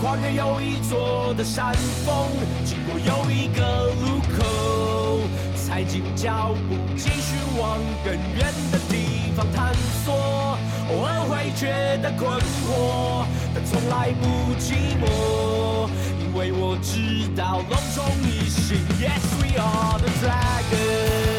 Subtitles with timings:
[0.00, 1.74] 跨越又一座的山
[2.06, 2.26] 峰，
[2.64, 5.20] 经过又一个路口，
[5.54, 10.56] 踩紧脚步，继续往更远的地方探索。
[10.88, 12.30] 偶尔会觉得困
[12.64, 18.78] 惑，但从来不寂寞，因为我知道隆重一心。
[18.98, 21.29] Yes, we are the dragon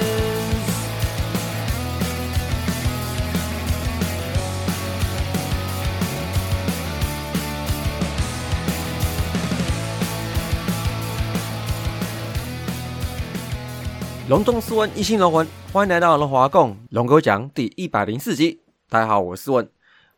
[14.32, 18.62] 隆重斯文，一心龙魂，欢迎来到龙华共龙哥讲第一百零四集。
[18.88, 19.70] 大家好，我是斯文。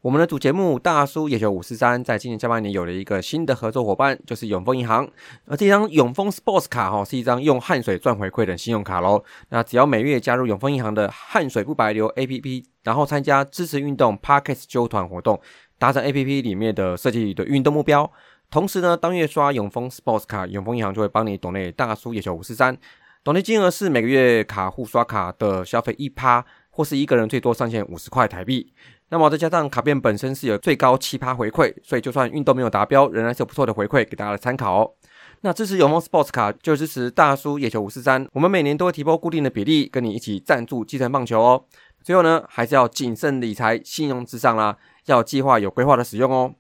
[0.02, 5.10] 我们的主节目大叔野球五四三，在今年下半年有了一个新的合作伙伴，就是永丰银行。
[5.48, 9.24] 而这张永丰 Sports 卡哈，是一张用汗水赚回馈的信用卡喽。
[9.50, 15.42] 那只要每月加入永丰银行的汗水不白流 APP，然后参加支持运动 Parkes 揪团活动，
[15.80, 18.12] 达成 APP 里面的设计的运动目标。
[18.52, 22.78] 同时呢，当月刷永丰 Sports 卡，永丰银行就会帮你懂内大叔野球五四三。
[23.24, 28.74] 懂内金额是每个月卡户刷卡的消费一趴，或是一个人最多上限五十块台币。
[29.08, 34.92] 那么再加上卡片本身是有最高七趴回馈，所以就算运动没有达标，仍然是有不错的回馈给大家的参考哦。
[35.40, 41.64] 那支持永丰 Sports 卡就支持大叔野球五四三，我们每年都会提拨固定的比例跟你一起赞助基层棒球哦。
[42.04, 46.56] 最后呢，还是要谨慎理财，信用至上啦，要计划有规划的使用哦。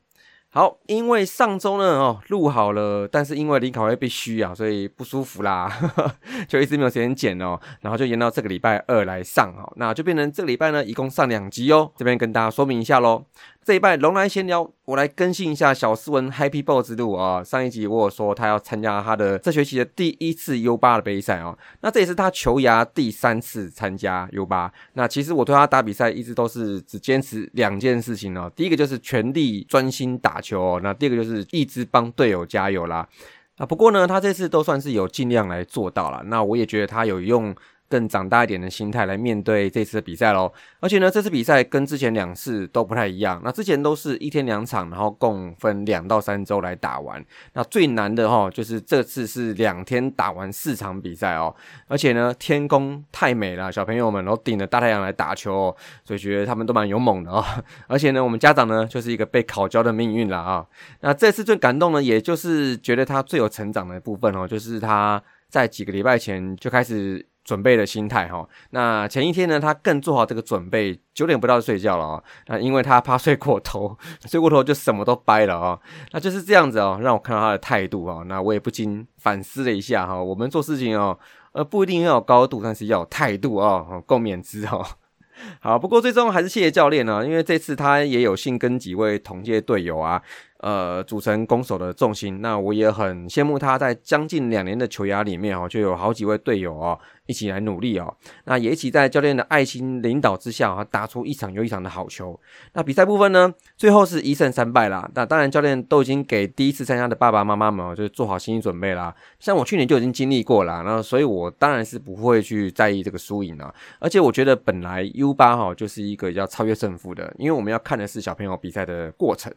[0.55, 5.67] 好，因为上周呢，哦，录好了，但是因为临考会必须啊，所以不舒服啦，
[6.47, 13.25] 就一直没有时间剪哦，然后就延到这个礼拜二来上哦，那就变成这个礼拜呢，一共上两集哦，这边跟大家说明一下喽。
[13.66, 17.42] 这一拜龙来闲聊，我来更新一下小斯文 Happy Ball 之路啊。
[17.42, 24.69] 上一集我有说他要参加他的这学期的第一次 U 八的杯赛哦，那这也是他球涯第三次参加 U 八。
[24.95, 33.08] 那其实我对他打比赛一直都是只坚持两件事情哦，第一个就是全力专心打球哦，那第二个就是一直帮队友加油啦。
[33.56, 36.22] 啊，不过呢，他这次都算是有尽量来做到了。
[36.25, 37.56] 那我也觉得他有用。
[37.93, 43.39] 更长大一点的心态来面对这次的比赛喽，而且呢，这次比赛跟之前两次都不太一样。
[43.45, 47.23] 那之前都是一天两场，然后共分两到三周来打完。
[47.53, 51.53] 那最难的哈，就是这次是两天打完四场比赛哦。
[51.87, 57.45] 而且呢，天空太美了，小朋友们都顶着大太阳来打球，所以觉得他们都蛮勇猛的哦。
[57.85, 60.65] 而且呢，我们家长呢，就是一个被烤焦的命运了啊。
[61.01, 67.23] 那这次最感动呢，也就是觉得他最有成长的部分哦，就是他在几个礼拜前就开始。
[67.43, 75.77] 准备的心态哈，那前一天呢，他更做好这个准备，九点不到就睡觉了啊，那因为他怕睡过头， 睡过头就什么都掰了啊，
[76.13, 81.19] 那就是这样子哦，让我看到他的态度啊，那我也不禁反思了一下哈，我们做事情哦，
[81.51, 84.85] 呃不一定要有高度，但是要有态度啊，共勉之哦。
[85.59, 90.21] 好，不过最终还是谢谢教练呢，因为这次他也有幸跟几位同届队友啊。
[90.59, 98.13] 呃，组成攻守的重心，那我也很羡慕他在将近两年的球涯里面哦，就有好几位队友哦一起来努力哦，
[98.45, 102.38] 那也一起在教练的爱心领导之下啊，打出一场又一场的好球。
[102.73, 105.09] 那比赛部分呢，最后是一胜三败啦。
[105.16, 109.16] 那当然，教练都已经给第一次参加的爸爸妈妈们，就是做好心理准备啦。
[109.39, 113.73] 像我去年就已经经历过了，那所以我当然是不会去在意这个输赢啊。
[114.00, 119.53] 而且我觉得本来 U 八哈就是一个要超越胜负的，因为我们要看的是小朋友比赛的过程。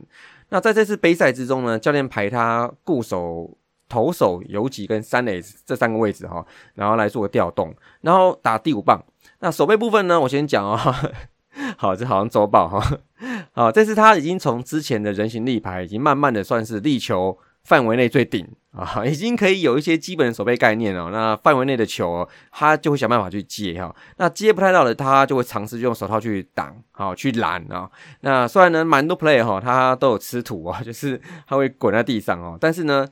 [0.50, 3.50] 那在这次杯赛之中呢，教练排他固守、
[3.88, 9.02] 投手、游击跟三垒这三个位置哈，然后来做个调动，然后打第五棒。
[9.41, 10.76] 那守备部分呢，我先讲哦。
[11.78, 12.98] 好，这好像周报哈。
[13.52, 17.38] 好，这次他已经从之前的人形立牌，已经慢慢的算是力球。
[17.64, 21.10] 范围内最顶啊， 已经可以有一些基本的守备概念哦。
[21.10, 23.92] 那范围内的球，他就会想办法去接哈。
[24.18, 27.91] 那接不太到的，他就会尝试用手套去挡，好去拦啊。
[28.20, 32.56] 那虽然呢，蛮多 play 哈，他都有吃土啊，就是他会滚在地上哦。
[32.60, 33.04] 但是呢。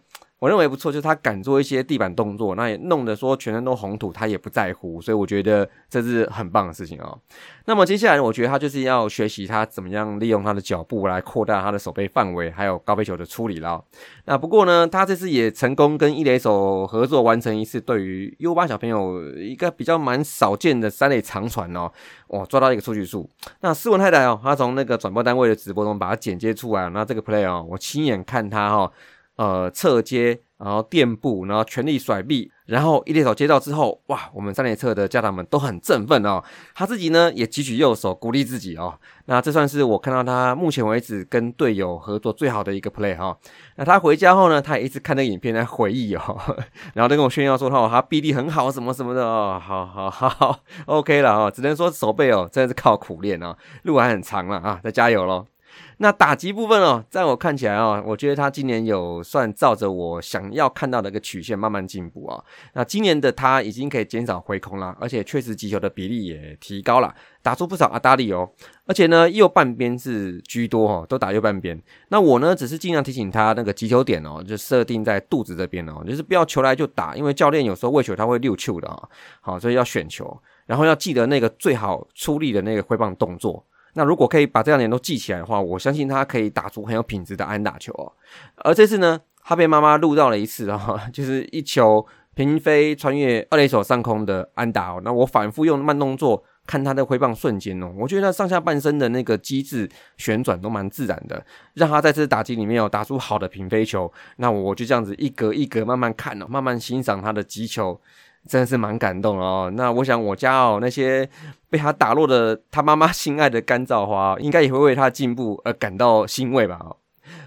[0.44, 7.18] 我认为不错，就是他敢做一些地板动作，那也弄得说全身都红土，他也不在乎，所以我觉得这是很棒的事情哦。
[7.64, 13.82] 那么接下来，我觉得他就是要学习他怎么样利用他的脚步来扩大他的手背范围，还有高飞球的处理了。
[14.26, 21.90] 那不过呢，他这次也成功跟一垒手合作完成一次对于 U 八小朋友一个比较蛮少见的三垒长传哦，
[22.26, 23.26] 哇，抓到一个出局数。
[23.62, 28.92] 那斯文太太哦，他从那个转播单位的直播中把它剪接出来，那这个 play 哦，我亲眼看他哈。
[29.36, 36.42] 呃，侧接，然后垫步，然后全力甩臂，然后一列手接到之后，哇，我们三连侧的家长们都很振奋哦。
[36.74, 38.98] 他自己呢也举起右手鼓励自己哦。
[39.26, 43.36] 那这算是我看到他目前为止跟队友合作最好的一个 play 哈。
[43.76, 46.56] 那他回家后呢，他也一直看那个影片在回忆哦，
[46.94, 55.44] 然后都跟我炫耀说他他臂力很好什么什么的哦，好好好，OK 了哦，只能说手背哦真的是靠苦练哦，路还很长了啊，再加油喽。
[55.98, 62.42] 那打击部分哦，在我看起来哦，我觉得他今年有算照着我想要看到的一个曲线慢慢进步啊。
[62.72, 68.50] 那今年的他已经可以减少回空了，而且确实击球的比例也提高了，打出不少阿达利哦。
[68.86, 71.80] 而且呢，右半边是居多哦，都打右半边。
[72.08, 79.08] 那我呢，只是尽量提醒他那个击球点哦，就设定在肚子这边哦，就是不要球来就打，因为教练有时候喂球他会溜球的啊。
[79.40, 83.64] 好，所以要选球，然后要记得那个最好出力的那个挥棒动作。
[83.94, 88.12] 那如果可以把这两点都记起来的话，我相信他可以打出很有品质的安打球哦。
[88.56, 92.04] 而这次呢，他被妈妈录到了一次啊， 就是一球
[92.34, 95.00] 平飞穿越二垒手上空的安打哦。
[95.04, 101.44] 那我反复用慢动作看他的挥棒瞬间哦，我觉得上下半身的那个机制旋转都蛮自然的，
[101.74, 104.12] 让他在这打击里面有打出好的平飞球。
[104.38, 108.00] 那我就这样子一格一格慢慢看哦，慢慢欣赏他的击球。
[108.48, 109.70] 真的是蛮感动哦。
[109.74, 111.28] 那我想我家哦那些
[111.70, 116.78] 被他打落的他妈妈心爱的干燥花，应该也会为他进步而感到欣慰吧？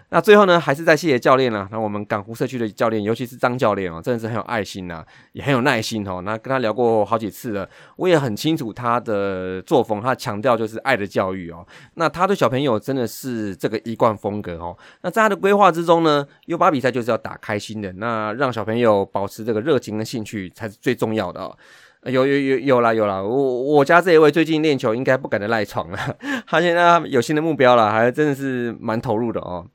[0.09, 1.67] 那最后呢，还是在谢谢教练啦。
[1.69, 6.21] 那我们港湖社区的教练，尤其是张教练哦，真的是很有爱心呐，也很有耐心哦。
[6.21, 11.67] 那跟他聊过好几次了，我也很清楚他的作风，他强调就是爱的教育哦。
[11.95, 14.77] 那他对小朋友真的是这个一贯风格哦。
[15.01, 21.57] 那在他的规划之中呢，优巴比赛就是要打开心的，那让小朋友保持这个热情跟兴趣才是最重要的哦。
[22.03, 25.97] 有有有有啦有啦，我我家这一位最近练球应该不敢再赖床了，
[26.47, 29.65] 他现在有新的目标了，还真的是蛮投入的哦。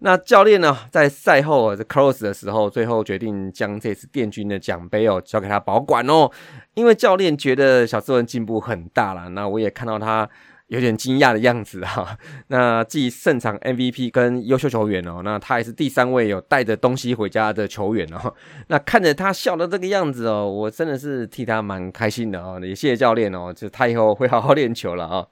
[0.00, 6.30] 那教练呢，在赛后 close 的时候，最后决定将这次电军的奖杯哦交给他保管哦，
[6.74, 10.28] 因为教练觉得小志文进步很大了，那我也看到他。
[10.68, 12.18] 有点惊讶的样子哈，
[12.48, 18.34] 那继胜场 MVP 跟优秀球员哦，那他也是第三位有带着东西回家的球员哦。
[18.66, 22.60] 那看着他笑的这个样子哦，我真的是替他蛮开心的哦。
[22.60, 25.24] 也谢谢教练哦，就他以后会好好练球了啊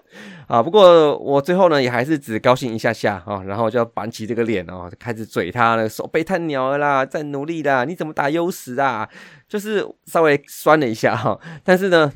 [0.47, 0.63] 啊。
[0.63, 9.09] 不过我最后呢也还是只高兴一下下哦，然后就要板起这个脸哦，开始嘴他了，手背太鸟了啦，在努力啦，你怎么打优势啊？
[9.49, 12.13] 就是稍微酸了一下哈，但是呢。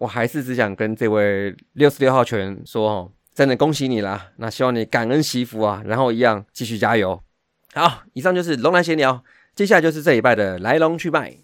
[0.00, 4.28] 我还是只想跟这位六十六号球员说哦，真的恭喜你啦！
[4.36, 7.22] 那希望你感恩惜福啊，然后一样继续加油。
[7.74, 9.22] 好，以上就是龙来闲聊，
[9.54, 11.36] 接下来就是这一拜的来龙去脉。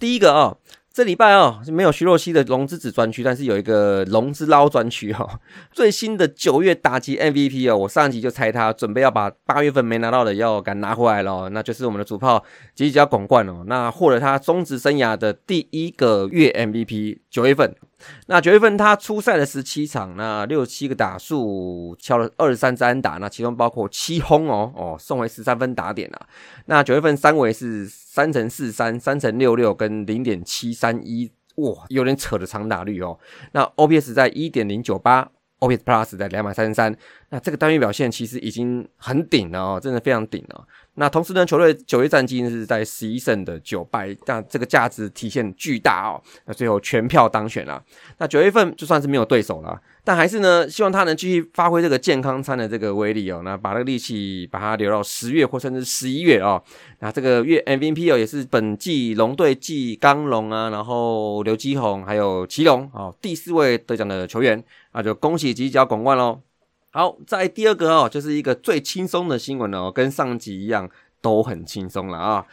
[0.00, 0.56] 第一个啊。
[0.96, 5.28] 这礼拜哦，是没有徐若曦的龙之子专区，但是有一个龙之捞专区哈。
[5.70, 12.42] 最新的九月打击 MVP 哦，我上集就猜他准备要把八月份没拿到的要敢拿回来了，那就是我们的主炮
[12.74, 17.18] 吉吉要拱冠哦，那获得他中职生涯的第一个月 MVP。
[17.28, 17.74] 九月份。
[18.26, 26.26] 那九月份他出赛了十七场，那六十七个打数，敲了二十三支安打，那其中包括七轰哦哦，送回十三分打点啊。
[26.66, 33.18] 那九月份三围是三乘四三、三乘六六跟零点七三一，哇，有点扯的长打率哦。
[33.52, 35.30] 那 OPS 在一点零九八。
[35.58, 36.94] OPS Plus 在两百三十三，
[37.30, 40.66] 那这个单月表现其实已经很顶了哦，真的非常顶了。
[40.96, 46.20] 那同时呢，球队九月战绩是在十一胜的九败，但这个价值体现巨大哦。
[46.46, 47.82] 那最后全票当选了。
[48.18, 53.42] 那九月份就算是没有对手了，但还是呢，希望他能继续发挥这个健康餐的这个威力哦。
[53.44, 56.62] 那把那个力气把它留到十月或甚至十一月哦。
[57.00, 64.64] 那这个月 MVP 哦，也是本季龙队继刚龙啊，然后刘基宏还有祁龙哦，第四位得奖的球员。
[64.92, 66.40] 那就恭喜吉角广冠喽！
[66.96, 70.88] 好，在第二个哦，就是一个最轻松的新闻哦，跟上集一样
[71.20, 72.46] 都很轻松了啊。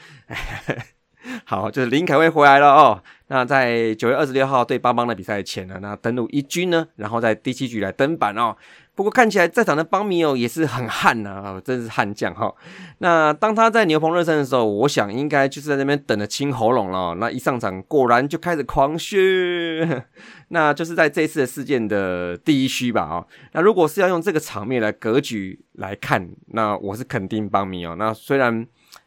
[1.48, 3.02] 好，就是林凯威回来了哦。
[3.28, 8.54] 那在九月二十六号对邦邦的比赛前呢，那登陆一军呢，然后在第七局来登板哦。
[8.96, 12.54] 不过看起来在场的邦米哦也是很悍呐，真是悍将哈。
[13.00, 17.16] 那当他在牛棚热身的时候，我想应该就是在那边等着清喉咙了。
[17.16, 19.84] 那一上场果然就开始狂嘘，
[20.50, 23.26] 那就是在这次的事件的第一嘘吧啊。
[23.54, 27.96] 那如果是要用这个场面来格局来看，那我是肯定邦米哦。
[27.98, 28.66] 那虽然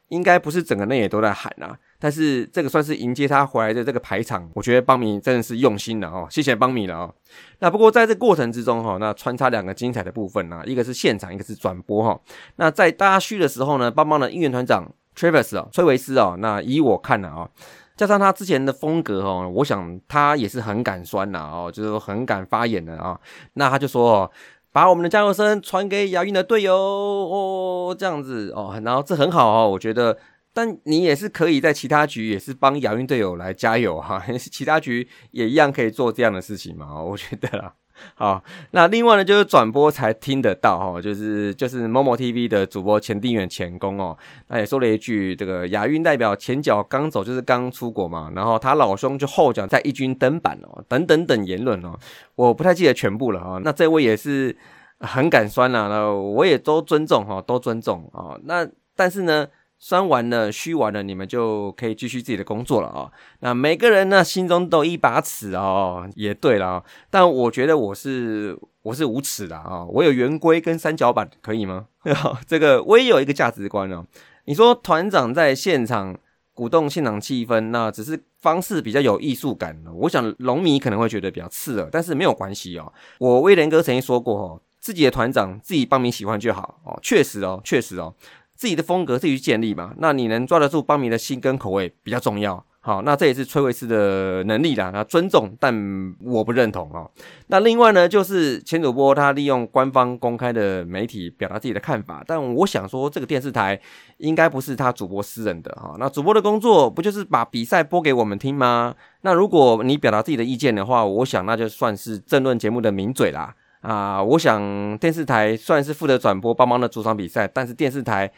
[0.08, 1.78] 应该不是整个内野都在喊啊。
[1.98, 7.14] 但是这个算是迎接他回来的这个排场，我觉得邦米真的是用心了哦，谢谢邦米了哦。
[7.60, 12.20] 那不过在这过程之中哈，那穿插两个精彩的部分呢，一个是现场，一个是转播哈。
[12.56, 14.86] 那在大家嘘的时候呢，邦邦的应援团长
[15.16, 17.48] Travis 哦，崔维斯哦，那以我看呢啊，
[17.96, 23.18] 加上他之前的风格哦，我想他也是很敢酸呐哦，就是很敢发言的啊。
[23.54, 24.30] 那他就说哦，
[24.70, 30.18] 把我们的加油声传给亚运的队友哦，这样子哦，然后这很好哦，我觉得。
[30.56, 37.74] 但你也是可以在其他局也是帮亚运队友来加油哈， 其他局也一样可以做这样的事情嘛， 我觉得啦。
[38.14, 44.16] 好，那另外呢，就是转播才听得到哈，就是就是某某 TV 的主播钱定远前公哦，
[44.48, 51.98] 他也说了一句，这个亚运代表前脚刚走，就是刚出国嘛，然后他老兄就后脚在一军登板哦，等等等言论哦，
[52.34, 53.60] 我不太记得全部了哈。
[53.62, 54.56] 那这位也是
[55.00, 58.38] 很敢酸啦，那我也都尊重哈，都尊重啊。
[58.44, 59.46] 那但是呢？
[59.78, 63.10] 酸完了，虚完了，你们就可以继续自己的工作了啊。
[63.40, 66.84] 那每个人呢，心中都一把尺哦，也对了啊。
[67.10, 71.86] 但我觉得我是我是无耻的啊，我有圆规跟三角板，可以吗？
[72.46, 74.04] 这个我也有一个价值观哦。
[74.46, 76.16] 你说团长在现场
[76.54, 79.76] 鼓动现场气氛，那只是方式比较有艺术感。
[79.94, 82.92] 我想龙迷可能会觉得比较刺耳，但是没有关系哦。
[83.18, 86.98] 我威廉哥曾经说过哦，自己的团长自己帮你喜欢就好哦。
[87.02, 88.14] 确实哦，确实哦。
[88.56, 92.64] 自己的风格自己去建立嘛，那你能抓得住邦迷的心跟口味比较重要。
[92.80, 95.74] 好，那这也是崔维斯的能力啦，那尊重，但
[96.22, 97.10] 我不认同哦。
[97.48, 103.80] 那另外呢，就是前主播他利用官方公开的媒体表达自己的看法，但我想说，这个电视台
[104.18, 105.96] 应该不是他主播私人的哈。
[105.98, 108.94] 那主播的工作不就是把比赛播给我们听吗？
[109.22, 113.52] 那如果你表达自己的意见的话，我想那就算是政论节目的名嘴啦。
[113.86, 118.28] 啊，我想电视台算是负责转播邦邦的主场比赛，但是电视台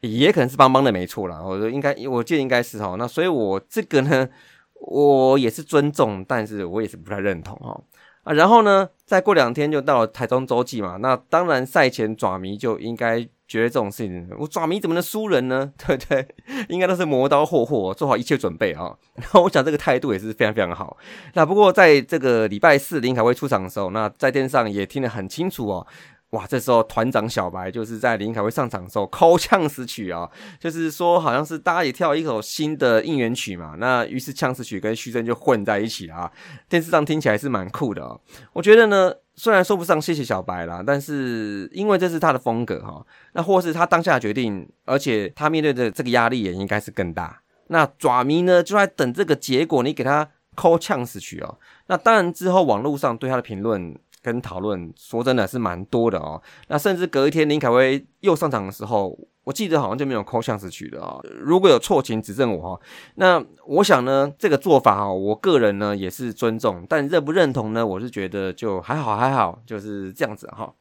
[0.00, 1.40] 也可能是邦邦的，没错啦。
[1.42, 2.96] 我说应该，我记得应该是哦。
[2.98, 4.28] 那所以我这个呢，
[4.74, 7.82] 我也是尊重，但是我也是不太认同哦。
[8.26, 13.26] 啊，然后呢，再过两天就到台中洲际嘛，那当然赛前爪迷就应该。
[13.48, 15.72] 觉得这种事情，我爪迷怎么能输人呢？
[15.78, 16.26] 对不对？
[16.68, 18.92] 应该都是磨刀霍霍，做好一切准备啊。
[19.14, 20.96] 然后我想这个态度也是非常非常好。
[21.34, 25.86] 那不过在这个礼拜四林凯威出场的时候，那在电视上也听得很清楚哦。
[26.30, 30.28] 哇，这时候团长小白就是在林凯威上场的时候抠呛死曲啊，
[30.58, 33.76] 就是说好像是大家也跳一首新的应援曲嘛。
[33.78, 36.32] 那于是呛死曲跟徐峥就混在一起了啊。
[36.68, 38.20] 电视上听起来是蛮酷的哦。
[38.52, 39.12] 我觉得呢。
[39.38, 43.04] 虽然说不上谢谢小白啦，但是因为这是他的风格哈，
[43.34, 47.42] 那或是他当下的决定，而且他面对的这个压力也应该是更大。
[47.66, 51.58] 那爪迷呢就在等这个结果，你给他抠呛死去哦。
[51.88, 53.94] 那当然之后网络上对他的评论
[54.26, 56.42] 跟讨论，说真的是蛮多的哦。
[56.66, 59.16] 那甚至隔一天林凯威又上场的时候。
[59.46, 62.80] 我记得好像就没有抠像是曲的啊，如果有错，请指正我哈。
[63.14, 67.86] 那我想呢，这个做法哈，我个人呢也是尊重，但认不认同呢？
[67.86, 70.74] 我是觉得就还好还好，就是这样子哈。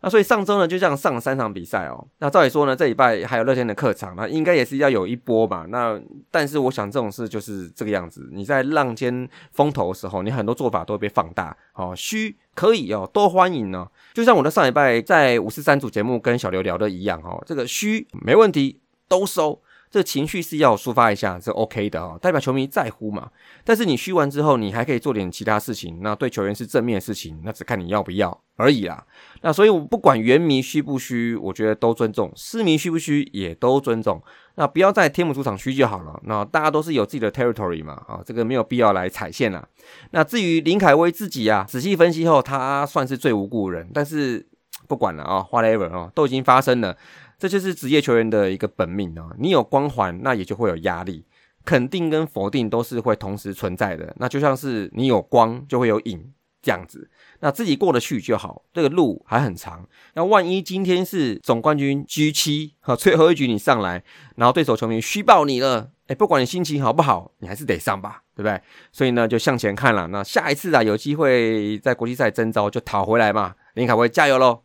[0.00, 2.06] 那所以上周呢，就这样上了三场比赛哦。
[2.18, 5.66] 那照理说呢，这礼拜还有乐天的客场，那应该也是要有一波吧。
[5.68, 6.00] 那
[6.30, 8.28] 但是我想这种事就是这个样子。
[8.32, 11.56] 你在浪尖风头的时候，你很多做法都会被放大。
[11.74, 13.88] 哦，虚可以哦，多欢迎哦。
[14.12, 19.62] 就像我的上礼拜在五十三组节目跟小刘聊的一样哦，这个虚没问题，都收。
[19.90, 23.30] 这情绪是要抒发一下是 OK 的哦，代表球迷在乎嘛。
[23.64, 29.04] 但是你嘘完之后，你还可以做点其他事情，那对球员是正面的事情，那只看你要不要而已啦。
[29.40, 34.22] 那所以，我不管原迷嘘不嘘，我觉得都尊重；市迷虚不虚，也都尊重。
[34.56, 36.20] 那不要在天母主场嘘就好了。
[36.24, 39.66] 那大家都是有自己的 territory 嘛，啊，这个没有必要来踩线啦。
[40.10, 43.88] 那至于林凯威自己啊，仔细分析后，他算是最无辜人。
[43.94, 44.44] 但是
[44.88, 46.96] 不管了啊，whatever 啊，都已经发生了。
[47.38, 49.30] 这就是职业球员的一个本命啊！
[49.38, 51.24] 你有光环，那也就会有压力，
[51.64, 54.12] 肯定跟否定都是会同时存在的。
[54.18, 57.08] 那就像是你有光，就会有影这样子。
[57.38, 59.88] 那自己过得去就好，这个路还很长。
[60.14, 64.02] 那万一今天是总冠军 G 七，哈，最后一局你上来，
[64.34, 68.60] 然后对手球迷虚爆你了，哎，不管你心情好不好，你还是得上吧，对不对？
[68.90, 70.08] 所以呢，就向前看了。
[70.08, 73.54] 那下一次啊，有机会在国际赛征召就讨回来嘛。
[73.74, 74.62] 林凯威加油喽！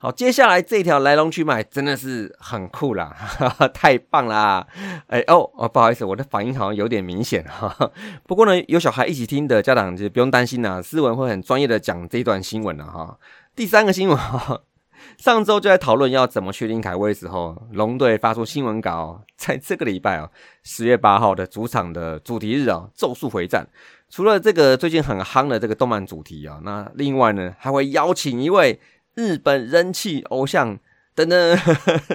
[0.00, 3.12] 好，接下来这条来龙去脉真的是很酷啦，
[3.74, 4.64] 太棒啦！
[5.08, 7.90] 哎哦哦，不好意思，我的反应好像有点明显哈。
[8.24, 13.18] 不过呢，有小孩一起听的家长就不用担心啦，思文会很专业的讲这段新闻了哈。
[13.56, 14.60] 第三个新闻哈，
[15.18, 20.30] 上周就在讨论要怎么确定凯威的时候，龙队发出新闻稿，在这个礼拜哦，
[20.62, 23.66] 十月八号的主场的主题日啊，咒术回战，
[24.08, 28.78] 除了这个最近很夯的这个动漫主题啊，那另外呢还会邀请一位。
[29.18, 30.78] 日本人气偶像
[31.12, 31.58] 等等，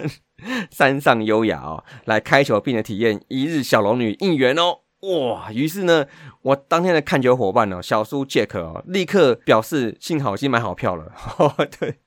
[0.71, 5.51] 山上优雅哦，来开球并且体验一日小龙女应援哦，哇！
[5.51, 6.05] 于是呢，
[6.43, 11.11] 我当天的看球伙伴哦，小叔杰克哦，立刻表示幸好已经买好票了。
[11.77, 11.97] 对，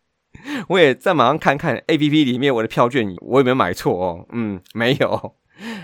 [0.68, 4.26] 我也在马上看看 A P P 里面我的票券，我有没有买错哦？
[4.32, 5.34] 嗯，没有。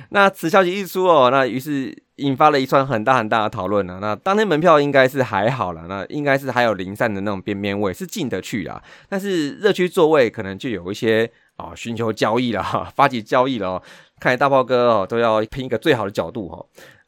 [0.08, 3.98] 那此消息一出哦，那于是引发了一串很大很大的讨论了。
[4.00, 8.82] 那当天门票应该是还好了，那应该是还有零散的那种边边位是进得去啊。
[9.08, 13.82] 但是热区座位可能就有一些啊，寻求交易了哈， 发起交易了哦。
[14.20, 16.64] 看来大炮哥哦都要拼一个最好的角度哈。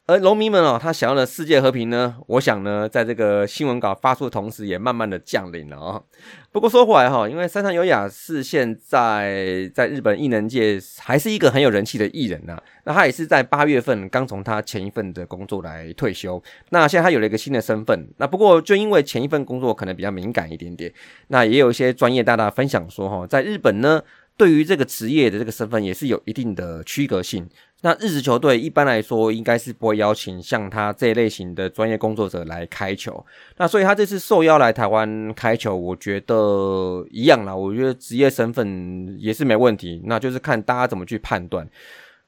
[0.07, 6.03] 而农民们哦，他想要的世界和平呢，我想呢，在这个新闻稿发出的同时，也慢慢的降临了哦。
[6.51, 12.55] 不过说回来哈，因为山上优雅是现在在日本艺能界还是一个很有人气的艺人呐。
[12.83, 16.41] 那他也是在八月份刚从他前一份的工作来退休。
[16.69, 18.07] 那现在他有了一个新的身份。
[18.17, 20.93] 那不过就因为前一份工作可能比较敏感一点点，
[21.29, 24.03] 那也有一些专业大大分享说哈，在日本呢。
[24.37, 27.47] 对于这个职业的这个身份也是有一定的区隔性。
[27.81, 33.23] 那日职球队一般来说应该是不会邀请像他这一类型的专业工作者来开球。
[33.57, 37.55] 那所以他这次受邀来台湾开球，我觉得一样啦。
[37.55, 41.67] 我觉得职业身份也是没问题，那就是看大家怎么去判断。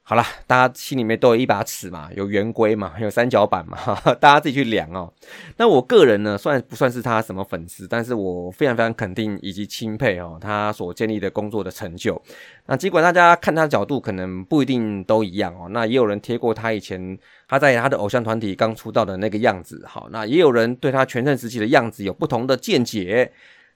[0.10, 3.78] 好了，大家心里面都有一把尺嘛，有圆规嘛， 有三角板嘛，
[4.22, 5.12] 大家自己去量哦。
[5.58, 7.86] 那我个人呢，算不算是他什么粉丝？
[7.86, 12.22] 但是我非常非常肯定以及钦佩哦，他所建立的工作的成就。
[12.68, 23.30] 那尽管大家看他的角度可能不一定都一样哦，那也有人贴过他以前他在他的偶像团体刚出道的那个样子，好，那也有人对他全盛时期的样子有不同的见解。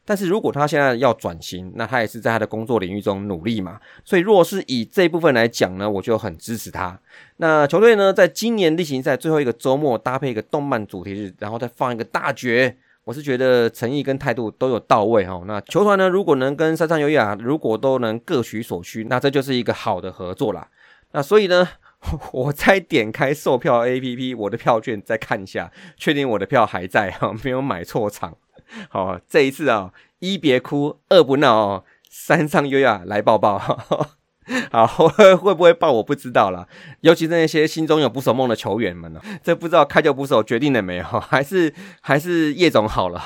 [0.04, 3.80] 但是如果他现在要转型，那他也是在他的工作领域中努力嘛。
[4.04, 7.00] 所以，若是以这部分来讲呢，我就很支持他。
[7.38, 15.42] 那球队呢，在今年例行赛最后一个周末搭配一个动漫主题日，然后再放一个大绝，我是觉得诚意跟态度都有到位哈。
[15.46, 20.68] 那球团呢，如果能跟山上优雅如果都能各取所需，那这就是一个好的合作啦。
[21.12, 21.68] 那所以呢，
[22.34, 28.36] 我再点开售票 APP，我的票券再看一下，确定我的票还在哈，没有买错场。
[28.90, 34.21] 好，这一次啊，一别哭，二不闹哦，山上优雅来抱抱。
[34.72, 34.88] 好，
[35.38, 36.68] 会不会爆我不知道啦。
[37.02, 41.04] 尤其是那些心中有捕手梦的球员们呢，这不知道开球捕手决定了没有？
[41.22, 43.22] 还是还是叶总好了？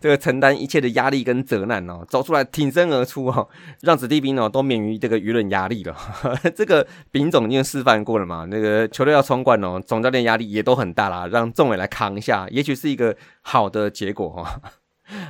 [0.00, 3.48] 这个承担一切的压力跟责难哦，走出来挺身而出哦，
[3.82, 5.96] 让子弟兵哦都免于这个舆论压力了。
[6.54, 14.60] 这个丙总已经示范过了嘛，那个球队要冲冠哦，总教练压力也都很大啦，让仲伟来扛一下，也许是一个好的结果哈。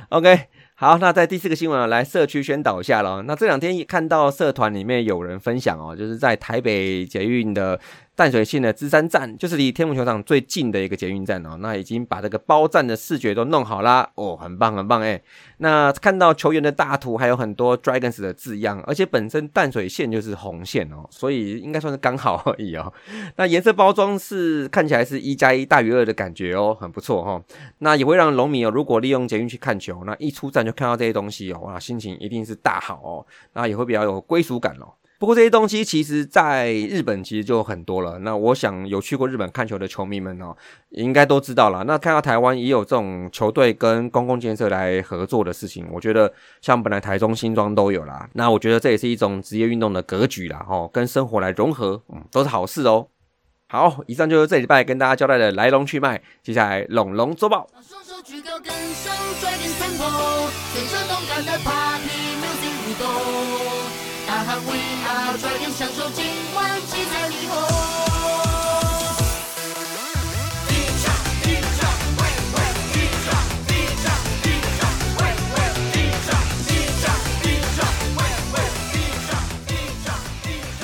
[0.09, 0.47] OK。
[0.79, 3.23] 好，那在第四个新闻啊，来社区宣导一下了。
[3.23, 7.79] 那这两天看到社团里面有人分享哦，就是在台北捷运的。
[8.17, 15.21] 淡水线的芝山站就是离天母球场最近的一个捷运站哦，那已经把这个包站的视觉都弄好啦，哦，很棒很棒哎。
[15.59, 22.91] 那看到球员的大图，还有很多 Dragons 的字样，而且本身淡水线就是红线哦，所以应该算是刚好而已哦。
[23.35, 27.39] 那颜色包装是看起来是一加一大于二的感觉哦，很不错哈。
[27.77, 34.89] 那也会让龙迷哦，如果利用捷运去看球，那一出站就看到这些东西哦，哇，心情一定是大好哦，那也会比较有归属感哦。
[35.19, 38.19] 不过这些东西其实在日本其实就很多了。
[38.19, 40.55] 那我想有去过日本看球的球迷们哦，
[40.89, 41.83] 应该都知道了。
[41.85, 48.29] 那看到台湾也有这种球队跟公共建设来合作的事情，我觉得像本来台中新庄都有啦。
[48.33, 53.07] 那我觉得这也是一种职业运动的格局啦，哦，跟生活来融合，嗯，都是好事哦。
[53.69, 56.21] 好，以上就是这礼拜跟大家交代的来龙去脉。
[56.41, 57.67] 接下来龙龙周报。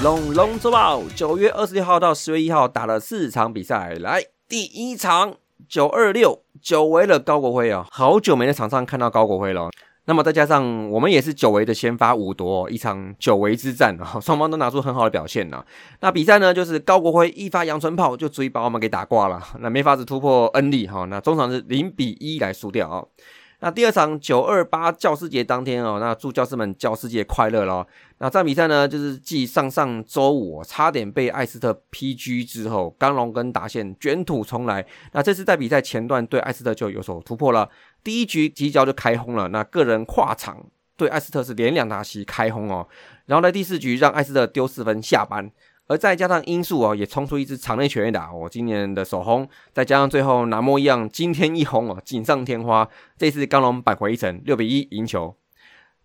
[0.02, 5.36] 龙龙周报，九月二十六号到十月一号打了四场比赛，来第一场
[5.70, 9.70] 九二六，久违了高国辉啊，好久没在场上看到高国辉了。
[10.06, 15.64] 那么再加上我们也是久违的先发五夺一场久违之战啊， 双方都拿出很好的表现呢。
[16.02, 21.06] 那比赛呢，就是高国辉一发阳春炮就足以把我们给打挂了，那没法子突破恩利哈。
[21.06, 23.04] 那中场是零比一来输掉啊。
[23.64, 27.88] 那第二场九二八教师节当天哦，那祝教师们教师节快乐喽。
[28.18, 34.86] 那这场比赛呢，就是继上上周五差点被艾斯特 PG 之后，刚龙跟达线卷土重来。
[35.14, 37.70] 那这次在比赛前段对艾斯特就有所突破了，
[38.04, 39.48] 第一局几脚就开轰了。
[39.48, 40.62] 那个人跨场
[40.98, 42.86] 对艾斯特是连两打席开轰哦，
[43.28, 45.50] 然后在第四局让艾斯特丢四分下班。
[45.88, 52.88] 而再加上因素哦，也冲出一支场内全垒打哦，今年的首轰，再加上最后拿莫一样惊天一轰哦，锦上添花。
[53.18, 55.36] 这次刚龙扳回一城，六比一赢球。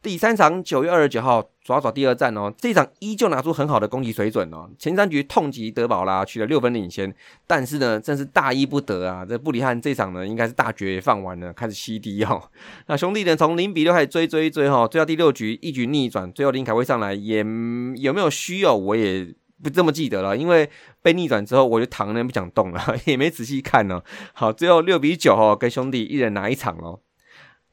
[0.00, 7.12] 第三场九月二十九号爪爪第二战哦，这场依旧拿出很好的攻击水准哦，前三局痛击德保拉取了六分领先，
[7.46, 9.24] 但是呢，真是大意不得啊！
[9.24, 12.40] 这布里汉这场呢，应该是大绝放完了，开始吸低哦。
[12.86, 19.34] 那兄弟呢，从零比六开始追追追哈，追到第六局一局逆转，最后林凯威上来也有没有虚哦，我也。
[19.62, 20.68] 不这么记得了，因为
[21.02, 24.02] 被逆转之后，我就躺那不想动了， 也没仔细看呢。
[24.32, 27.00] 好，最后六比九哦，跟兄弟一人拿一场哦。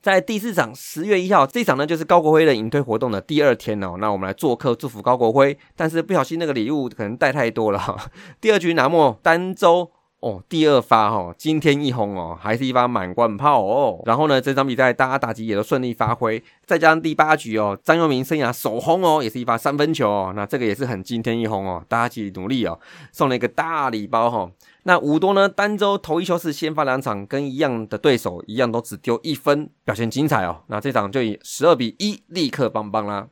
[0.01, 3.95] 在第四场十月一号这场呢，就是高国辉的引退活动的第二天哦。
[3.99, 7.97] 那我们来做客祝福高国辉，但是不小心那个礼物可能带太多了。
[8.39, 9.91] 第二局拿莫单周
[10.25, 14.01] 哦，第二发哈，惊天一轰哦，还是一发满贯炮哦。
[14.07, 22.79] 然后呢，这场比赛大家打击也都顺利发挥，再加上第八局哦，张佑铭生涯首轰哦，也是一发三分球哦，那这个也是很惊天一轰哦，大家继续努力哦，
[23.11, 24.49] 送了一个大礼包哈。
[24.85, 30.63] 那五多呢，单周头一球是先发两场，跟一样的对手一样，都只丢一分，表现精彩哦。
[30.69, 33.27] 那这场就以十二比一立刻棒棒啦。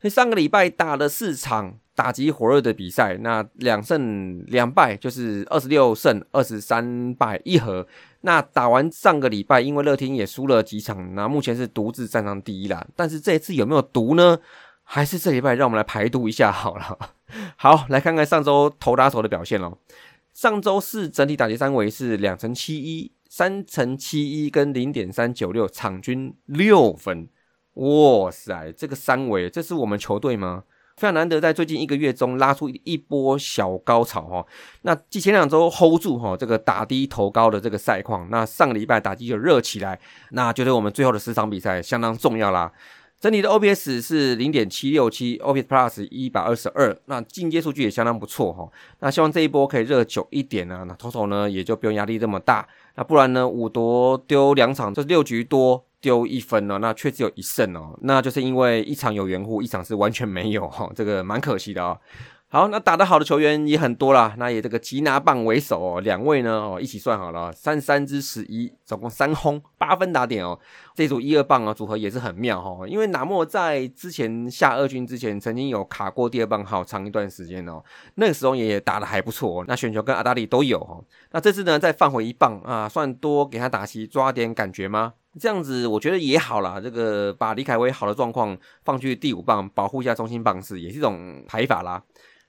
[0.00, 1.74] 所以上个礼拜打了四场。
[1.98, 7.84] 打击火热的比赛，那两胜两败就是二十六胜二十三败一和。
[8.20, 12.86] 那打完上个礼拜，因为乐天也输了几场，那目前是独自站上第一啦。
[12.94, 14.38] 但是这一次有没有毒呢？
[14.84, 16.96] 还是这礼拜让我们来排毒一下好了。
[17.58, 19.78] 好，来看看上周头打手的表现喽。
[20.32, 27.28] 上周四整体打击三围是两成七一、三成七一跟零点三九六，场均六分。
[27.74, 30.62] 哇塞，这个三围，这是我们球队吗？
[30.98, 34.44] 非常难得，在最近一个月中拉出一波小高潮哈。
[34.82, 39.98] 那继前两周 hold 住哈这个打低投高的这个赛况，那上个礼拜打击就热起来，
[40.32, 42.72] 那觉得我们最后的十场比赛相当重要啦。
[43.20, 48.68] 整体的 OPS 是零点七六七，OPS Plus 一百二十二，那进阶数据也相当不错哈。
[49.00, 52.68] 那希望这一波可以热久一点啊，那投手呢也就不用压力这么大。
[52.94, 55.84] 那不然呢，五夺丢两场，这六局多。
[56.00, 61.98] 丢一分哦，那却只有一胜哦，那就是因为一场有援护，一场是完全没有哈， 这个蛮可惜的哦。
[62.50, 70.58] 好，那打得好的球员也很多啦，那也这个吉拿棒为首哦，两位呢哦一起算好了，三三之十一，总共三轰八分打点哦。
[70.94, 77.84] 这组一二棒啊组合也是很妙哈，因为纳莫在之前下二军之前曾经有卡过第二棒好长一段时间哦，
[78.14, 80.98] 那个时候也打得还不错，那选球跟阿达利都有哈。
[81.32, 85.12] 那这次呢再放回一棒啊，算多给他打席抓点感觉吗？
[85.38, 92.02] 这样子我觉得也好啦，这个把李凯威好的状况放去第五棒，保护一下中心棒次，也是一种排法啦。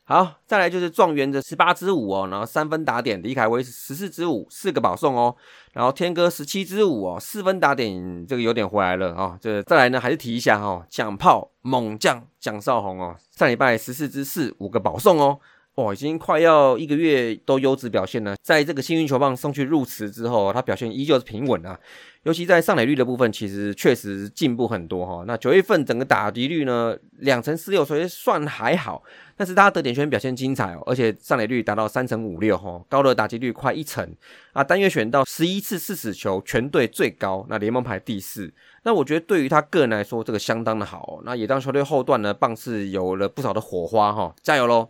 [0.04, 5.36] 好，再来就是状元的十八支五哦，然后三分打点，李凯威是十四支五，四个保送哦，
[5.74, 9.38] 然后天哥十七支五哦，四分打点，这个有点回来了啊。
[9.40, 15.40] 这再来呢，还是提一下哈，蒋炮猛将蒋少红哦，上礼拜十四支四，五个保送哦。
[15.80, 18.36] 哇，已经快要一个月都优质表现了。
[18.44, 21.80] 在这个幸运球棒送去入池之后，他表现依旧是平稳啊。
[22.24, 25.24] 尤其在上垒率的部分，其实确实进步很多哈。
[25.26, 29.02] 那九月份整个打击率呢，两成四六，所以算还好。
[29.38, 34.14] 但是他得点圈表现精彩哦，而且上垒率达到三成五六哈，高的打击率快一成
[34.52, 34.62] 啊。
[34.62, 38.54] 单月选到十一次四死球，全队最高，那联盟排第四。
[38.84, 41.22] 那我觉得对于他个人来说，这个相当的好。
[41.24, 44.90] 那也当球队后段呢，棒次有了不少的火花哈，加油喽！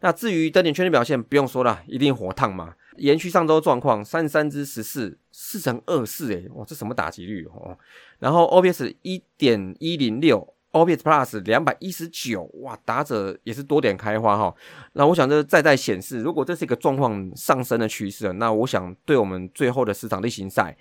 [0.00, 2.74] 那至于登点圈的表现，不用说了，一定火烫嘛。
[2.98, 7.76] 延续上周状况，三十三支十四，四乘二四，哎，哇，这什么打击率哦？
[8.18, 14.54] 然后 OPS 一点一零六，OPS Plus 两百一十九，哇，打者也是多点开花哈。
[14.94, 20.74] 那我想这再再显示，如果这是一个状况上升的趋势，那我想对我们最后的十场例行赛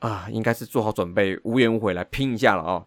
[0.00, 2.84] 啊，应该是做好准备，无怨无悔来拼一下了啊。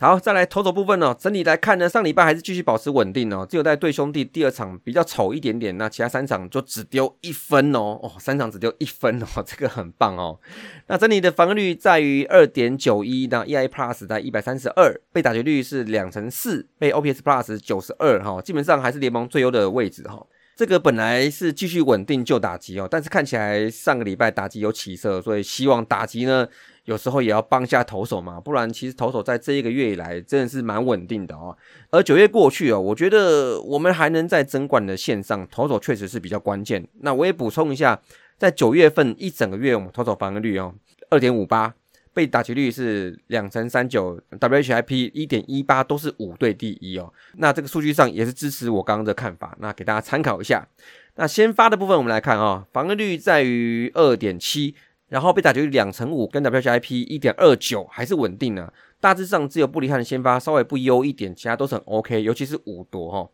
[0.00, 1.16] 好，再来投手部分哦。
[1.16, 3.46] 整体来看呢，上礼拜还是继续保持稳定哦。
[3.48, 8.00] 只有在对兄弟第二场比较丑一点点，那其他三场就只丢一分哦。
[8.02, 10.40] 哦，三场只丢一分哦， 这个很棒哦。
[10.88, 20.26] 那整体的防御率在于二点九一，那 EI Plus 在一百三十二，被打击率是两成四，被 OPS Plus 九十二哈，基本上还是联盟最优的位置哈。
[20.56, 26.48] 这个本来是继续稳定就打击哦，但是看起来上个礼拜打击有起色，所以希望打击呢。
[26.84, 31.56] 有时候也要帮下投手嘛，不然其实投手在这一个月以来真的是蛮稳定的哦。
[31.90, 36.86] 而九月过去哦，我觉得我们还能在整管的线上，投手确实是比较关键。
[37.00, 37.98] 那我也补充一下，
[38.36, 40.74] 在九月份一整个月，我们投手防御率哦，
[41.08, 41.74] 二点五八，
[42.12, 47.10] 被打击率是两成三九，WHIP 一点一八都是五队第一哦。
[47.36, 50.68] 那这个数据上也是支持我刚刚的看法，那给大家参考一下。
[51.16, 54.74] 那先发的部分我们来看啊，防御率在于二点七。
[55.14, 63.30] 然后被打局两成五，跟 WHIP 一点二九还是稳定的，大致上只有布里汉的先发稍微不优一点，其他都是很 OK，尤其是五夺哈。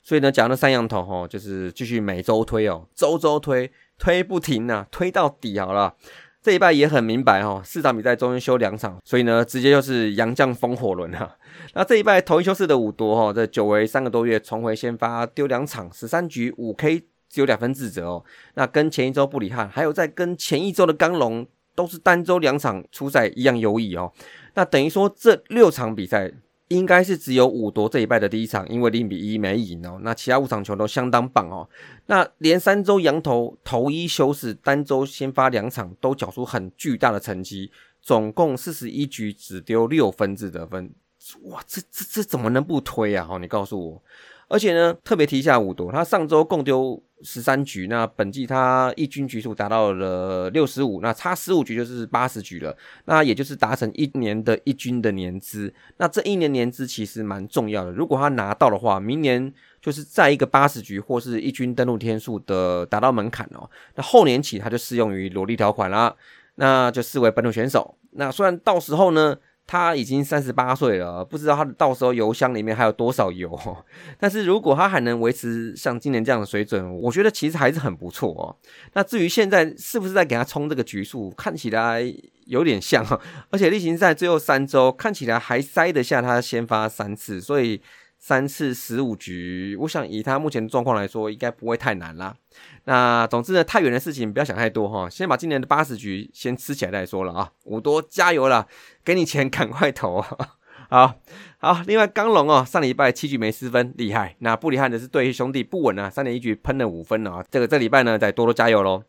[0.00, 3.68] 所以呢，讲那三羊头哈，就是继续每周推哦，周周推，
[3.98, 5.96] 推不停啊，推到底好了。
[6.40, 11.36] 这一拜也很明白哈，四场比赛中间休两场，所以呢，直接就是杨将风火轮啊。
[11.74, 17.08] 那这一拜头一休四的五夺哈，这久违三个多月重回先发，丢两场十三局五 K。
[17.34, 21.44] 只有两分自责哦，那跟前一周布里汉，还有在跟前一周的刚龙，
[21.74, 24.12] 都是单周两场出赛一样优异哦。
[24.54, 26.32] 那等于说这六场比赛
[26.68, 29.98] 应该是只有五夺这一败的第一场，因为零比一没赢哦。
[30.02, 31.68] 那其他五场球都相当棒哦。
[32.06, 40.94] 那连三周羊头头一休士，单周先发两场都缴出很巨大的成绩，总共四十一局只丢六分制得分，
[41.46, 43.26] 哇，这这这怎么能不推啊？
[43.28, 44.00] 哦，你告诉我。
[44.46, 47.02] 而且呢，特别提一下五夺，他上周共丢。
[47.24, 55.72] 十三局，那本季他一军局数达到了六十五，那差十五局就是八十局了，那也就是达成一年的一军的年资。
[55.96, 66.14] 那这一年年资其实蛮重要的，如果他拿到的话，明年就是在一个八十局或是一军登陆天数的达到门槛哦，那后年起他就适用于萝莉条款啦，
[66.56, 67.96] 那就视为本土选手。
[68.12, 69.36] 那虽然到时候呢。
[69.66, 73.58] 他已经三十八岁了，不知道他到时候油箱里面还有多少油。
[74.18, 78.54] 但是如果他还能维持像今年这样的水准，我觉得其实还是很不错哦。
[78.92, 82.02] 那至于现在是不是在给他冲这个局数，看起来
[82.46, 83.04] 有点像，
[83.50, 87.80] 而且例行赛最后三周看起来还塞得下他先发三次，所以。
[88.26, 92.34] 三次十五局，我想以他目前的状况来说，应该不会太难啦。
[92.84, 97.52] 那总之呢，太远的事情不要想太多哈，先把今年的八十局先吃起来再说了啊。
[97.64, 98.66] 五多加油了，
[99.04, 100.24] 给你钱赶快投。
[100.88, 101.16] 好
[101.58, 104.36] 好，另外刚龙哦，上礼拜七局没失分，厉害。
[104.38, 107.44] 那不厉害的是对兄弟不稳啊，三点一局喷了五分啊。
[107.50, 109.02] 这个这礼拜呢，再多多加油喽。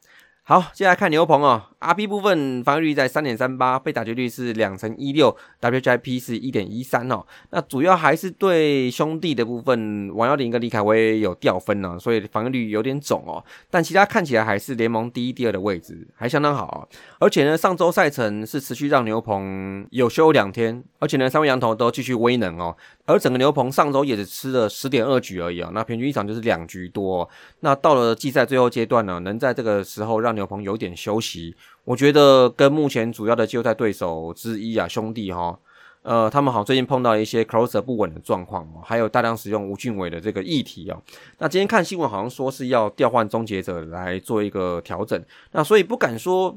[0.48, 7.26] 好，接下来看牛棚哦，RP 部分防御率在三点三八，被打击率是两成一六，WHIP 是一点一三哦。
[7.50, 13.44] 那主要还是对兄弟的部分，王耀林跟李凯威有掉分呢，所以防御率有点肿哦。
[13.72, 16.88] 但其他看起来还是联盟第一、第二的位置，还相当好。
[17.20, 22.78] 而且呢，上周赛程是持续让牛棚有休两天，而且呢，三位羊头都继续威能哦。
[23.08, 27.28] 而整个牛棚上周也只吃了十点二局而已啊，那平均一场就是两局多。
[27.62, 35.58] 那到了季赛最后阶段呢，能在这个时候让牛棚有点休息，我觉得跟目前主要的季后赛对手之一啊兄弟哈，
[36.04, 41.02] 呃，他们好最近碰到一些 closer 不稳的状况哦，还有大量使用吴俊伟的这个议题哦。
[41.40, 45.20] 那今天看新闻好像说是要调换终结者来做一个调整，
[45.52, 46.56] 那所以不敢说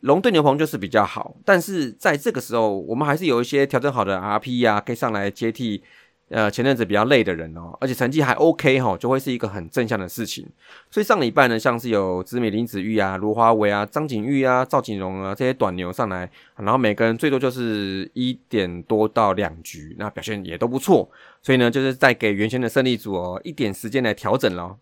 [0.00, 5.82] 龙对牛棚就是比较好，但是在这个时候，我们还是有一些调整好的 RP 呀，可以上来接替。
[6.28, 10.44] 呃，前阵子比较累的人哦，而且成绩还 OK 哈，就会是一个很正向的事情。
[10.90, 21.08] 所以上礼拜呢，像是有知美林子玉啊、卢华为啊、张景玉啊、赵景荣啊这些短牛上来，然后每个人最多就是一点多到两局，那表现也都不错。
[21.42, 24.78] 所以呢，就是在给原先的胜利组哦一点时间来调整咯。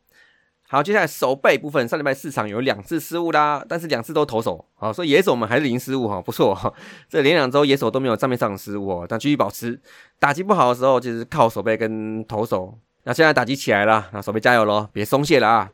[0.74, 6.74] 好，接下来手背部分，上礼拜四场有两次失误啦，但是两次都投手，好，所以野手我们还是零失误哈，不错哈。
[7.08, 9.80] 这连两周野手都没有账面上的失误哦，但继续保持。
[10.18, 12.76] 打击不好的时候，就是靠手背跟投手。
[13.04, 15.70] 那现在打击起来了，那手背加油喽，别松懈了啊。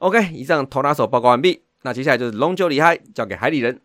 [0.00, 3.80] OK，以上投打手报告完毕，那接下来就是龙九里嗨，交给海里人。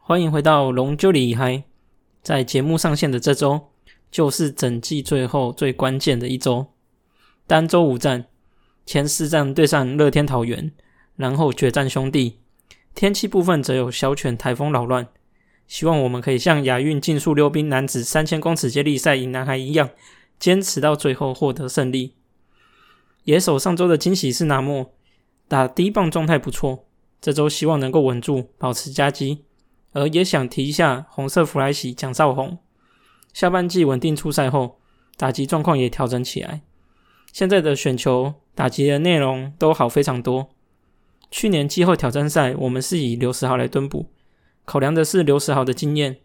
[0.00, 1.64] 欢迎回到龙九里嗨，
[2.22, 3.68] 在节目上线的这周，
[4.10, 6.68] 就是整季最后最关键的一周，
[7.46, 8.24] 单周五战。
[8.84, 10.72] 前四战对上乐天桃园，
[11.16, 12.40] 然后决战兄弟。
[12.94, 15.08] 天气部分则有小犬台风扰乱，
[15.66, 19.90] 希望我们可以像亚运竞速溜冰男子三千公尺接力赛赢男孩一样，
[20.38, 22.14] 坚持到最后获得胜利。
[23.24, 24.92] 野手上周的惊喜是拿莫
[25.48, 26.86] 打第一棒状态不错，
[27.20, 29.44] 这周希望能够稳住，保持夹击。
[29.92, 32.58] 而也想提一下红色弗莱喜蒋少红，
[33.32, 34.80] 下半季稳定出赛后，
[35.16, 36.62] 打击状况也调整起来。
[37.32, 38.34] 现在的选球。
[38.54, 40.50] 打击的内容都好非常多。
[41.30, 44.10] 去年季后挑战赛，我们是以刘十豪来蹲补，
[44.66, 46.18] 考量的是刘十豪的经验。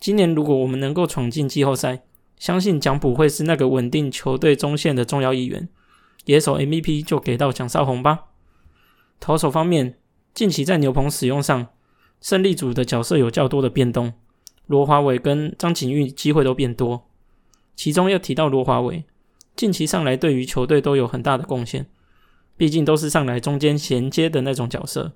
[0.00, 2.02] 今年如果我们能够闯进季后赛，
[2.36, 5.68] 相信蒋普会是那个稳定球队中线的重要一员。
[6.24, 8.24] 野手 MVP 就给到蒋少红吧。
[9.20, 9.94] 投手方面，
[10.34, 11.68] 近期在牛棚使用上，
[12.20, 14.14] 胜利组的角色有较多的变动，
[14.66, 17.06] 罗华伟跟张景玉机会都变多。
[17.76, 19.04] 其中要提到罗华伟。
[19.54, 21.86] 近期上来对于球队都有很大的贡献，
[22.56, 25.12] 毕竟都是上来中间衔接的那种角色。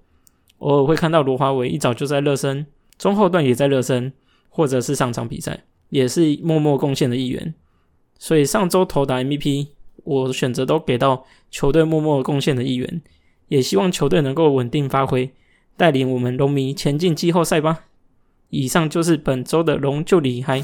[0.58, 2.66] 偶尔会看到罗华伟一早就在热身，
[2.98, 4.12] 中后段也在热身，
[4.48, 7.54] 或者是上场比赛，也是默默贡献的一员。
[8.18, 9.68] 所以上周投打 MVP，
[10.04, 13.02] 我选择都给到球队默默贡献的一员，
[13.48, 15.30] 也希望球队能够稳定发挥，
[15.76, 17.84] 带领我们龙迷前进季后赛吧。
[18.48, 20.62] 以上就是本周的龙就厉害。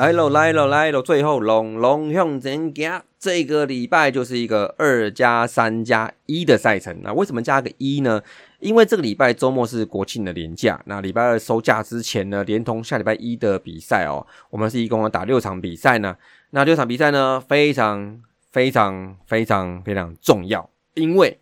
[0.00, 1.02] 来喽，来喽，来喽！
[1.02, 7.02] 最后龙龙向前行，这个礼拜就是一个二加三加一的赛程。
[7.02, 8.22] 那为什么加个一呢？
[8.60, 16.16] 因为这个礼拜周末是国庆的年假，那礼拜二收假之前呢，连同下礼拜一的比赛哦，我们是一共要打六场比赛呢。
[16.52, 21.38] 那六场比赛呢，非常非常非常非常重要，因为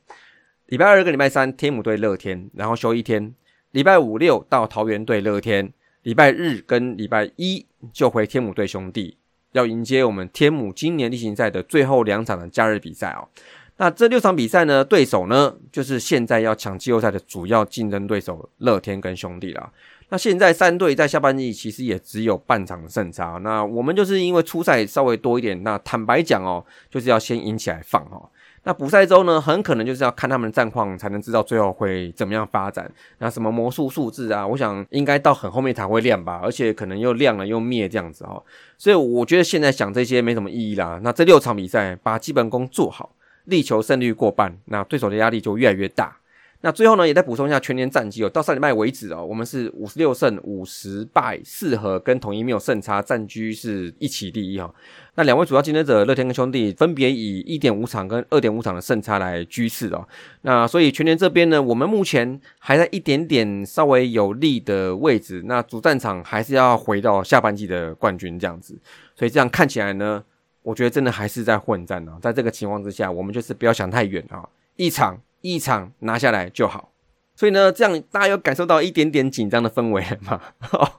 [0.67, 3.33] 礼拜二跟礼拜三天母对乐天，然后休一天，
[3.71, 5.73] 礼拜五六到桃园对乐天。
[6.09, 9.19] 礼拜日跟礼拜一就回天母队兄弟，
[9.53, 13.29] 要迎接我们天母今年例行赛的最后两场的假日比赛哦。
[13.77, 19.71] 那这六场比赛呢，对手呢就是现在要抢季后赛的主要竞争对手乐天跟兄弟啦。
[20.09, 28.31] 那现在三队在下半季其实也只有半场的胜差，那我们就是因为初赛稍微多一点，那坦白讲哦，就是要先赢起来放哦。
[28.65, 32.91] 那补赛周呢，很可能就是要看他们的战况，才能知道最后会怎么样发展。
[33.19, 38.43] 那什么魔术数字啊，我想应该到很后面才会亮吧，而且可能又亮了又灭这样子哦。
[38.77, 41.01] 所以我觉得现在想这些没什么意义啦。
[41.03, 46.17] 那这六场比赛把基本功做好，力求胜率过半，那对手的压力就越来越大。
[46.61, 48.29] 那最后呢，也再补充一下全年战绩哦。
[48.29, 54.69] 到上礼拜为止哦，我们是五十六胜五十败四和，跟统一没有胜差，战居是一起第一哈。
[55.15, 60.05] 那两位主要竞争者乐天跟兄弟分别以一点五场跟二点五场的胜差来居次哦。
[60.43, 65.43] 那所以全年这边呢，我们目前还在一点点稍微有利的位置。
[65.47, 68.77] 那主战场还是要回到下半季的冠军这样子。
[69.15, 70.25] 所以这样看起来呢，
[70.63, 72.19] 我觉得真的还是在混战啊。
[72.21, 75.21] 在这个情况之下，我们就是不要想太远啊，一场。
[75.41, 76.93] 一场拿下来就好，
[77.35, 80.41] 所以呢，这样大家有感受到一点点紧张的氛围吗？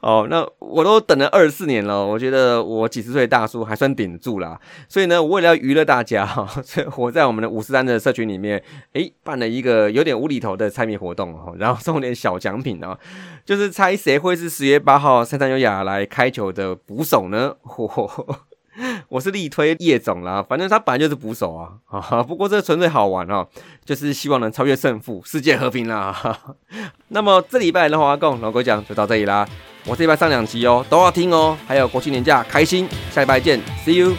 [0.00, 4.58] 哦，那我都等了二十四年了，我觉得我几十岁大叔还算顶得住了。
[4.88, 8.60] 所以呢，我为了要娱乐大家 哈，所以我在我们的五十三的社群里面，
[8.94, 12.98] 诶，办了一个有点无厘头的猜谜活动哦，然后送点小奖品哦，
[13.44, 17.54] 就是猜谁会是十月八号三三优雅来开球的捕手呢？
[17.62, 18.36] 嚯！
[19.08, 23.46] 我是力推叶总啦，反正他本来就是捕手啊，啊，不过这纯粹好玩哦，
[23.84, 26.38] 就是希望能超越胜负，世界和平啦。
[27.08, 29.46] 那么这礼拜的华共老哥讲就到这里啦，
[29.86, 34.14] 我这礼拜上两集哦，都要听哦，还有国庆年假开心，下礼拜见，See you。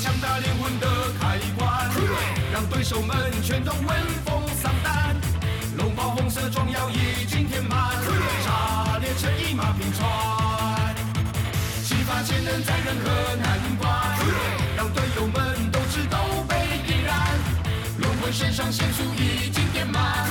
[0.00, 0.86] 强大灵魂的
[1.18, 1.90] 开关，
[2.52, 3.88] 让对手们全都闻
[4.24, 5.16] 风丧胆，
[5.76, 6.88] 龙袍红色装药
[12.68, 13.88] 在任何难关，
[14.76, 16.54] 让队友们斗志都被
[16.86, 17.16] 点燃，
[17.96, 20.27] 轮回身上腺素已经点满，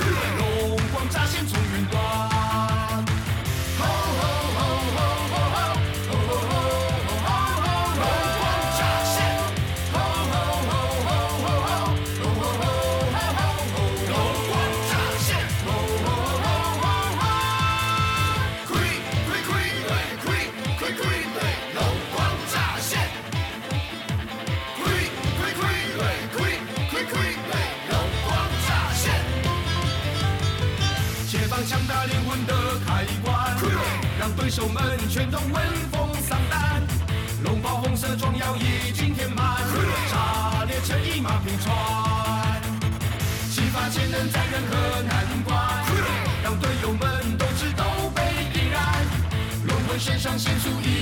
[34.57, 35.53] 手们全都闻
[35.91, 36.81] 风丧胆，
[37.43, 39.55] 龙袍红色装药已经填满，
[40.09, 42.59] 炸裂成一马平川，
[43.51, 45.55] 激发潜能在任何难关，
[46.43, 49.05] 让队友们斗志都被点燃，
[49.67, 50.96] 龙魂身上显出一。